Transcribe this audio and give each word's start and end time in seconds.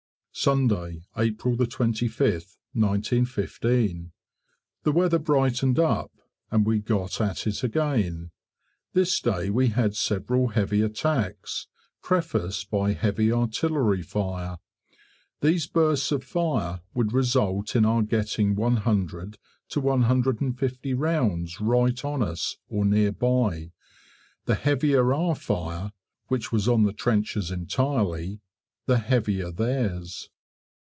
Sunday, 0.33 1.03
April 1.17 1.55
25th, 1.57 2.55
1915. 2.73 4.13
The 4.83 4.91
weather 4.93 5.19
brightened 5.19 5.77
up, 5.77 6.11
and 6.49 6.65
we 6.65 6.79
got 6.79 7.19
at 7.21 7.45
it 7.45 7.63
again. 7.65 8.31
This 8.93 9.19
day 9.19 9.49
we 9.49 9.67
had 9.67 9.93
several 9.95 10.47
heavy 10.47 10.81
attacks, 10.81 11.67
prefaced 12.01 12.71
by 12.71 12.93
heavy 12.93 13.29
artillery 13.31 14.01
fire; 14.01 14.57
these 15.41 15.67
bursts 15.67 16.13
of 16.13 16.23
fire 16.23 16.79
would 16.95 17.11
result 17.11 17.75
in 17.75 17.85
our 17.85 18.01
getting 18.01 18.55
100 18.55 19.37
to 19.69 19.79
150 19.81 20.93
rounds 20.93 21.59
right 21.61 22.05
on 22.05 22.23
us 22.23 22.55
or 22.69 22.85
nearby: 22.85 23.73
the 24.45 24.55
heavier 24.55 25.13
our 25.13 25.35
fire 25.35 25.91
(which 26.29 26.53
was 26.53 26.69
on 26.69 26.83
the 26.83 26.93
trenches 26.93 27.51
entirely) 27.51 28.39
the 28.87 28.97
heavier 28.97 29.51
theirs. 29.51 30.27